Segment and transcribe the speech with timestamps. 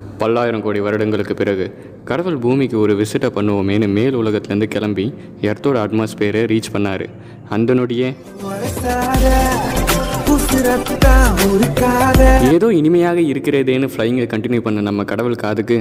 [0.00, 1.66] பல்லாயிரம் கோடி வருடங்களுக்கு பிறகு
[2.04, 5.04] கடவுள் பூமிக்கு ஒரு விசிட்டை பண்ணுவோமேனு மேல் உலகத்துலேருந்து கிளம்பி
[5.40, 7.04] எர்த்தோட அட்மாஸ்பியரை ரீச் பண்ணார்.
[7.48, 8.08] அந்த நொடியே
[12.52, 15.78] ஏதோ இனிமையாக இருக்கிறதேன்னு ஃப்ளைங்கை கண்டினியூ பண்ண நம்ம கடவுள் காதுக்கு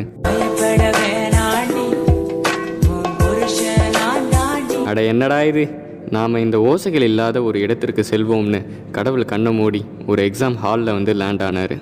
[4.89, 5.64] அட என்னடா இது?
[6.09, 8.59] நாம் இந்த ஓசைகள் இல்லாத ஒரு இடத்திற்கு செல்வோம்னு
[8.91, 11.75] கடவுள் கண்ணை மூடி ஒரு எக்ஸாம் ஹாலில் வந்து லேண்ட் ஆனார்.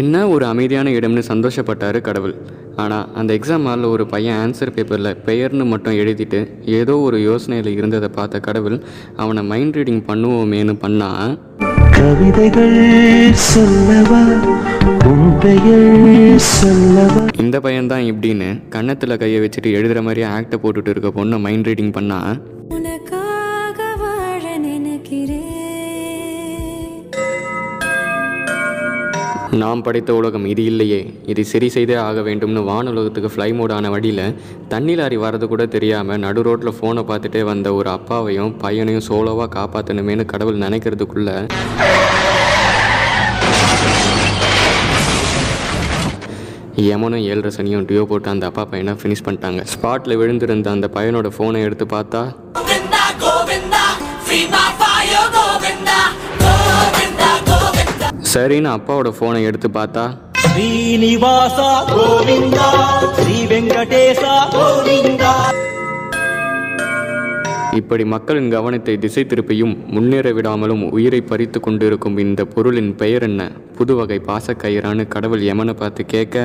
[0.00, 2.34] என்ன ஒரு அமைதியான இடம்னு சந்தோஷப்பட்டார் கடவுள்.
[2.76, 6.40] ஆனால் அந்த எக்ஸாம் ஹாலில் ஒரு பையன் ஆன்சர் பேப்பரில் பெயர்னு மட்டும் எழுதிட்டு
[6.78, 8.76] ஏதோ ஒரு யோசனையில் இருந்ததை பார்த்த கடவுள்
[9.16, 11.10] அவனை மைண்ட் ரீடிங் பண்ணுவோமேனு பண்ணா.
[11.98, 12.78] கவிதைகள்
[13.32, 14.22] சொல்லவா?
[17.44, 22.20] இந்த பையன்தான் இப்படின்னு கன்னத்தில் கையை வச்சுட்டு எழுதுகிற மாதிரியே ஆக்டை போட்டுட்டு இருக்க பொண்ணை மைண்ட் ரீடிங் பண்ணா.
[29.60, 30.98] நாம் படைத்த உலகம் இது இல்லையே.
[31.32, 34.22] இது சரி செய்தே ஆக வேண்டும்னு வானுலகத்துக்கு ஃப்ளை மோடான வழியில்
[34.68, 40.24] தண்ணி லாரி வரது கூட தெரியாமல் நடு ரோட்டில் ஃபோனை பார்த்துட்டே வந்த ஒரு அப்பாவையும் பையனையும் சோலோவாக காப்பாற்றணுமேனு
[40.32, 41.30] கடவுள் நினைக்கிறதுக்குள்ள
[46.88, 49.62] யமனும் ஏழரை சனியும் டியோ போட்டு அந்த அப்பா பையனை ஃபினிஷ் பண்ணிட்டாங்க.
[49.72, 52.22] ஸ்பாட்டில் விழுந்திருந்த அந்த பையனோட ஃபோனை எடுத்து பார்த்தா
[58.32, 60.04] சரின்னு அப்பாவோட ஃபோனை எடுத்து பார்த்தா
[60.44, 62.68] ஸ்ரீனிவாசா கோவிந்தா
[63.16, 64.34] ஸ்ரீ வெங்கடேசா
[67.78, 73.42] இப்படி மக்களின் கவனத்தை திசை திருப்பியும் முன்னேற விடாமலும் உயிரை பறித்து கொண்டிருக்கும் இந்த பொருளின் பெயர் என்ன?
[73.78, 76.36] புது வகை பாசக்கயிறான்னு கடவுள் யமனை பார்த்து கேட்க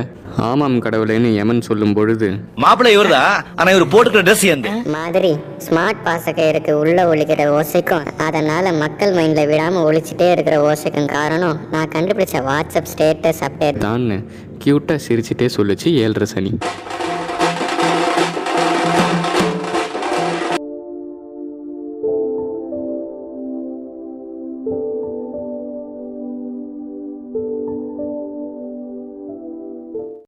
[0.46, 2.28] ஆமாம் கடவுளேன்னு யமன் சொல்லும் பொழுது?
[2.58, 3.22] மாப்பிள்ளை இவர்தா?
[3.56, 5.32] ஆனா இவர் போட்டுக்கிற ட்ரெஸ் எந்த மாதிரி
[5.66, 12.44] ஸ்மார்ட் பாசக்கயிறுக்கு உள்ள ஒழிக்கிற ஓசைக்கும் அதனால மக்கள் மைண்ட்ல விடாம ஒழிச்சிட்டே இருக்கிற ஓசைக்கும் காரணம் நான் கண்டுபிடிச்ச
[12.50, 14.08] வாட்ஸ்அப் ஸ்டேட்டஸ் அப்டேட் தான்
[14.64, 16.54] கியூட்டாக சிரிச்சிட்டே சொல்லுச்சு ஏழரை சனி.